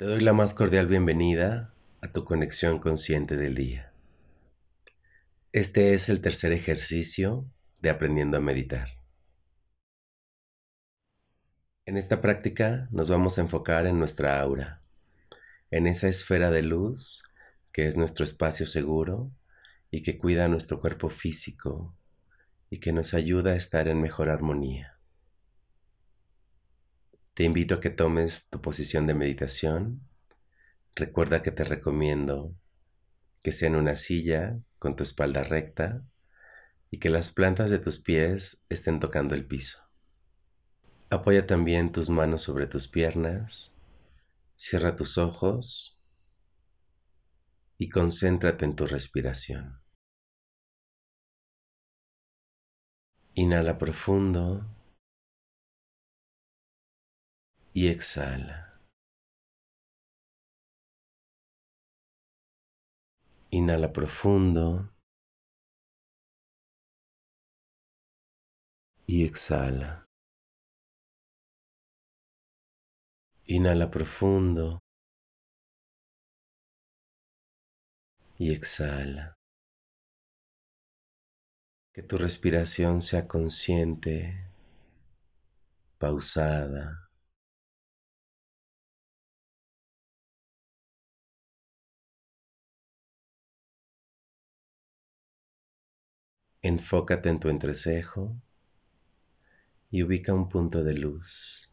[0.00, 3.92] Te doy la más cordial bienvenida a tu conexión consciente del día.
[5.52, 7.44] Este es el tercer ejercicio
[7.82, 8.88] de aprendiendo a meditar.
[11.84, 14.80] En esta práctica nos vamos a enfocar en nuestra aura,
[15.70, 17.24] en esa esfera de luz
[17.70, 19.30] que es nuestro espacio seguro
[19.90, 21.94] y que cuida nuestro cuerpo físico
[22.70, 24.98] y que nos ayuda a estar en mejor armonía.
[27.34, 30.02] Te invito a que tomes tu posición de meditación.
[30.94, 32.54] Recuerda que te recomiendo
[33.42, 36.04] que sea en una silla con tu espalda recta
[36.90, 39.78] y que las plantas de tus pies estén tocando el piso.
[41.08, 43.80] Apoya también tus manos sobre tus piernas,
[44.56, 46.00] cierra tus ojos
[47.78, 49.80] y concéntrate en tu respiración.
[53.34, 54.66] Inhala profundo
[57.72, 58.80] y exhala.
[63.50, 64.90] Inhala profundo
[69.06, 70.04] y exhala.
[73.46, 74.78] Inhala profundo
[78.38, 79.34] y exhala.
[81.92, 84.48] Que tu respiración sea consciente,
[85.98, 87.09] pausada,
[96.62, 98.36] Enfócate en tu entrecejo
[99.90, 101.72] y ubica un punto de luz.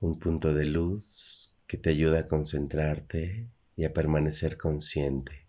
[0.00, 5.46] Un punto de luz que te ayuda a concentrarte y a permanecer consciente.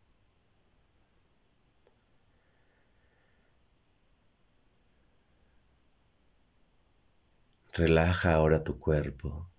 [7.72, 9.50] Relaja ahora tu cuerpo.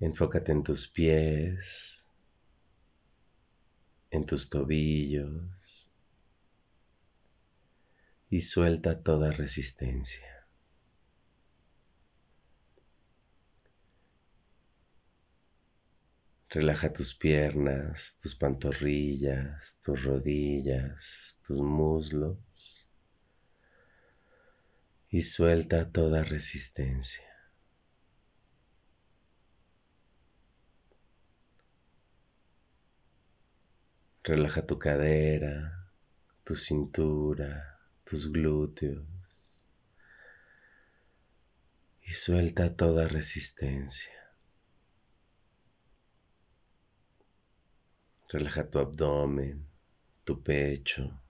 [0.00, 2.08] Enfócate en tus pies,
[4.10, 5.93] en tus tobillos,
[8.34, 10.26] y suelta toda resistencia.
[16.50, 22.88] Relaja tus piernas, tus pantorrillas, tus rodillas, tus muslos
[25.10, 27.30] y suelta toda resistencia.
[34.24, 35.88] Relaja tu cadera,
[36.42, 39.04] tu cintura, tus glúteos
[42.02, 44.12] y suelta toda resistencia.
[48.28, 49.66] Relaja tu abdomen,
[50.24, 51.20] tu pecho,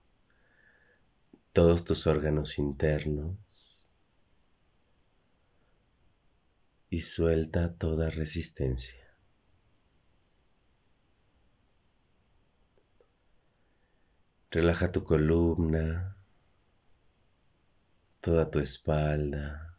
[1.53, 3.87] todos tus órganos internos
[6.89, 9.03] y suelta toda resistencia.
[14.51, 16.14] Relaja tu columna,
[18.25, 19.77] toda tu espalda,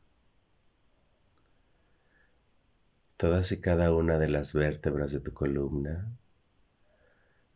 [3.17, 6.17] todas y cada una de las vértebras de tu columna.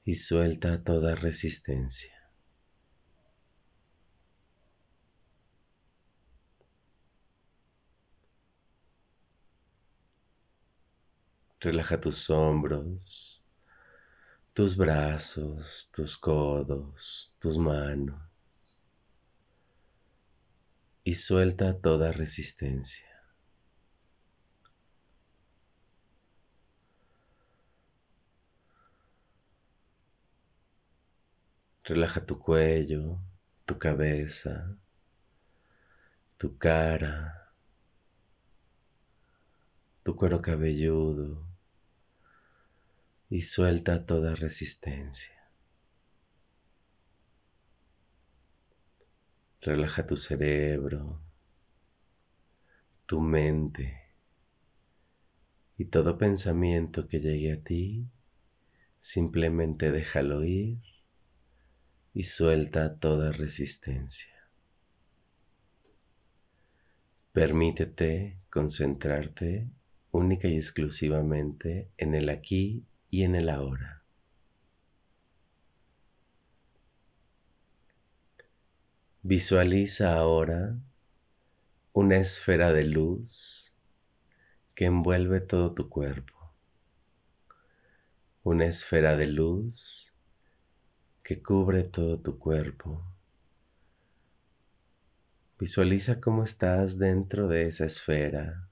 [0.05, 2.13] Y suelta toda resistencia.
[11.61, 13.41] Relaja tus hombros,
[14.55, 18.30] tus brazos, tus codos, tus manos
[21.11, 23.09] y suelta toda resistencia.
[31.83, 33.19] Relaja tu cuello,
[33.67, 34.79] tu cabeza,
[36.39, 37.51] tu cara,
[40.05, 41.45] tu cuero cabelludo
[43.29, 45.40] y suelta toda resistencia.
[49.63, 51.21] Relaja tu cerebro,
[53.05, 54.01] tu mente
[55.77, 58.07] y todo pensamiento que llegue a ti,
[59.01, 60.79] simplemente déjalo ir
[62.15, 64.35] y suelta toda resistencia.
[67.33, 69.69] Permítete concentrarte
[70.11, 74.00] única y exclusivamente en el aquí y en el ahora.
[79.23, 80.79] Visualiza ahora
[81.93, 83.75] una esfera de luz
[84.75, 86.55] que envuelve todo tu cuerpo.
[88.45, 90.15] Una esfera de luz
[91.23, 93.05] que cubre todo tu cuerpo.
[95.59, 98.71] Visualiza cómo estás dentro de esa esfera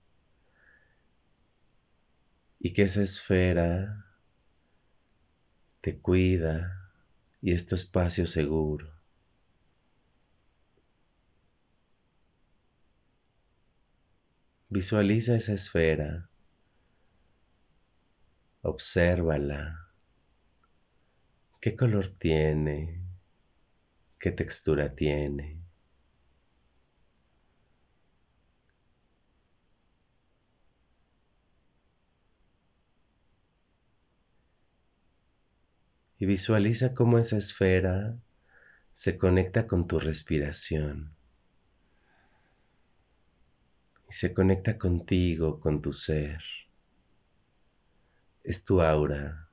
[2.58, 4.06] y que esa esfera
[5.82, 6.90] te cuida
[7.42, 8.97] y es tu espacio seguro.
[14.70, 16.28] Visualiza esa esfera,
[18.60, 19.88] obsérvala,
[21.58, 23.00] qué color tiene,
[24.18, 25.58] qué textura tiene.
[36.18, 38.18] Y visualiza cómo esa esfera
[38.92, 41.17] se conecta con tu respiración
[44.08, 46.40] y se conecta contigo, con tu ser.
[48.42, 49.48] Es tu aura.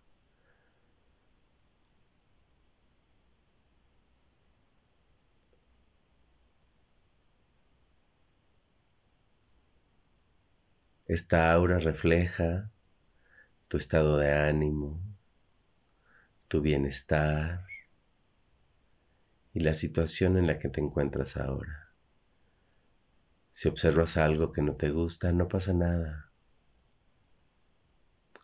[11.08, 12.70] Esta aura refleja
[13.68, 15.00] tu estado de ánimo,
[16.48, 17.66] tu bienestar
[19.56, 21.85] y la situación en la que te encuentras ahora.
[23.58, 26.30] Si observas algo que no te gusta, no pasa nada.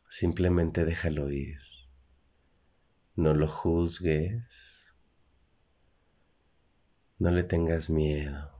[0.07, 1.59] Simplemente déjalo ir.
[3.17, 4.95] No lo juzgues.
[7.19, 8.53] No le tengas miedo.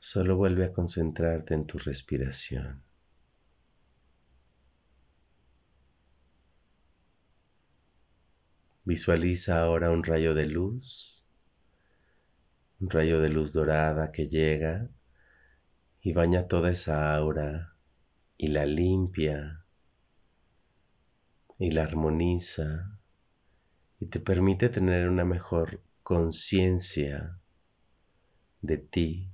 [0.00, 2.82] Solo vuelve a concentrarte en tu respiración.
[8.84, 11.24] Visualiza ahora un rayo de luz,
[12.80, 14.90] un rayo de luz dorada que llega
[16.06, 17.74] y baña toda esa aura
[18.38, 19.64] y la limpia
[21.58, 22.96] y la armoniza
[23.98, 27.40] y te permite tener una mejor conciencia
[28.62, 29.32] de ti.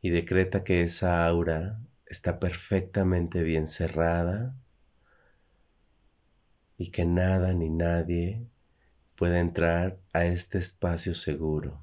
[0.00, 4.56] Y decreta que esa aura está perfectamente bien cerrada
[6.78, 8.48] y que nada ni nadie
[9.16, 11.80] pueda entrar a este espacio seguro,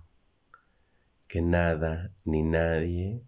[1.27, 3.21] que nada ni nadie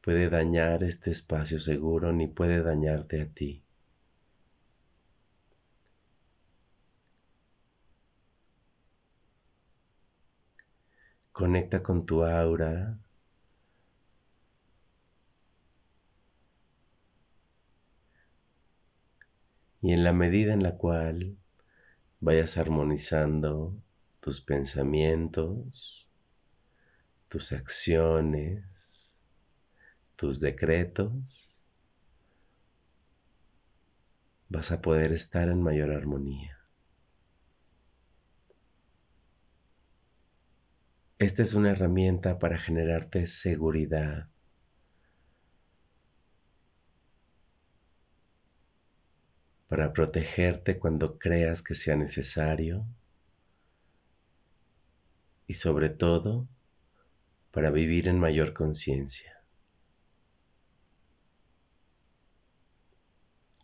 [0.00, 3.62] puede dañar este espacio seguro ni puede dañarte a ti.
[11.32, 12.96] Conecta con tu aura.
[19.82, 21.36] Y en la medida en la cual
[22.24, 23.76] vayas armonizando
[24.20, 26.08] tus pensamientos,
[27.28, 29.22] tus acciones,
[30.16, 31.62] tus decretos,
[34.48, 36.58] vas a poder estar en mayor armonía.
[41.18, 44.30] Esta es una herramienta para generarte seguridad
[49.68, 52.86] para protegerte cuando creas que sea necesario
[55.46, 56.46] y sobre todo
[57.50, 59.40] para vivir en mayor conciencia.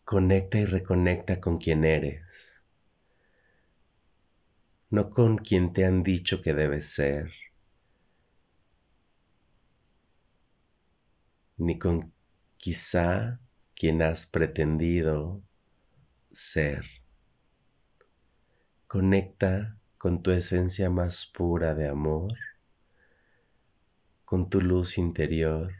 [0.05, 2.63] Conecta y reconecta con quien eres,
[4.91, 7.31] no con quien te han dicho que debes ser,
[11.59, 12.13] ni con
[12.57, 13.39] quizá
[13.75, 15.43] quien has pretendido
[16.33, 16.85] ser.
[18.87, 22.33] Conecta con tu esencia más pura de amor,
[24.25, 25.73] con tu luz interior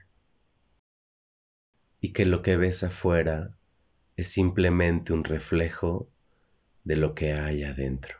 [2.01, 3.57] y que lo que ves afuera
[4.17, 6.09] es simplemente un reflejo
[6.85, 8.17] de lo que hay adentro.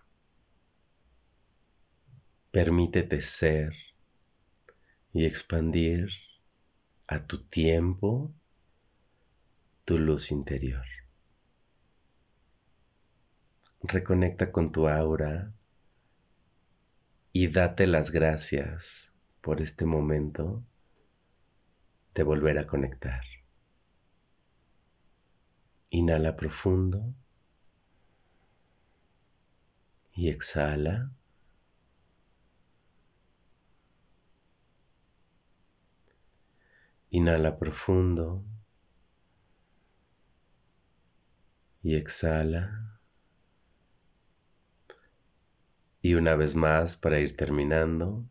[2.51, 3.73] Permítete ser
[5.13, 6.09] y expandir
[7.07, 8.33] a tu tiempo
[9.85, 10.90] tu luz interior.
[13.83, 15.53] Reconecta con tu aura
[17.33, 20.63] y date las gracias por este momento
[22.15, 23.23] de volver a conectar.
[25.89, 27.15] Inhala profundo
[30.13, 31.11] y exhala.
[37.11, 38.45] Inhala profundo
[41.83, 43.00] y exhala.
[46.03, 48.25] Y una vez más, para ir terminando,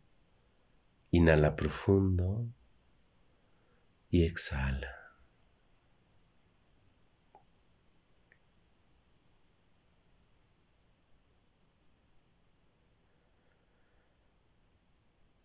[1.12, 2.46] inhala profundo
[4.10, 4.88] y exhala.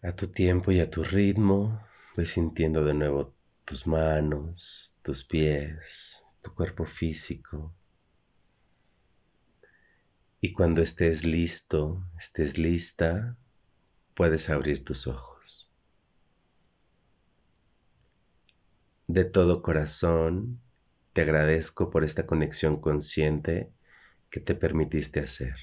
[0.02, 1.82] A tu tiempo y a tu ritmo,
[2.16, 3.34] ves sintiendo de nuevo
[3.66, 7.74] tus manos, tus pies, tu cuerpo físico.
[10.42, 13.36] Y cuando estés listo, estés lista,
[14.16, 15.70] puedes abrir tus ojos.
[19.08, 20.60] De todo corazón,
[21.14, 23.72] te agradezco por esta conexión consciente
[24.30, 25.56] que te permitiste hacer.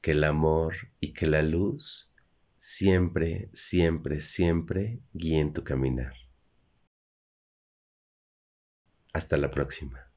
[0.00, 2.12] Que el amor y que la luz
[2.58, 6.14] siempre, siempre, siempre guíen tu caminar.
[9.12, 10.13] Hasta la próxima.